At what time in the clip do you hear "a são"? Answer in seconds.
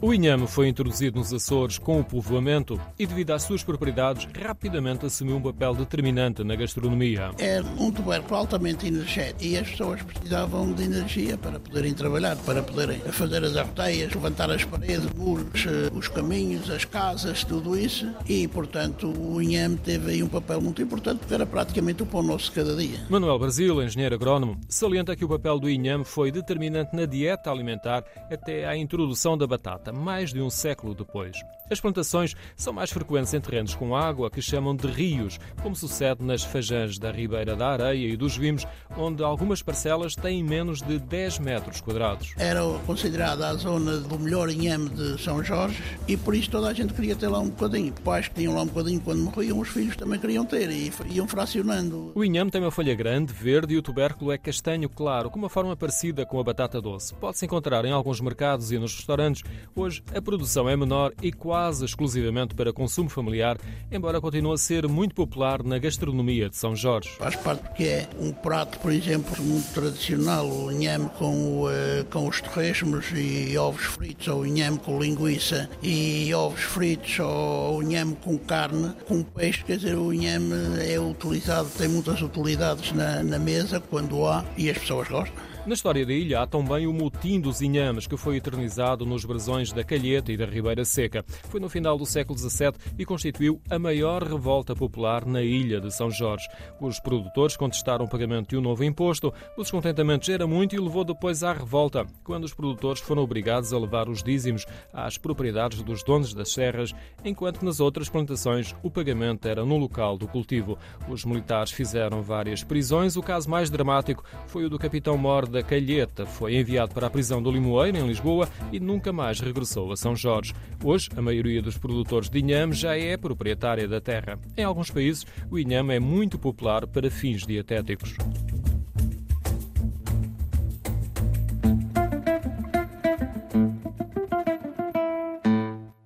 119.90-120.14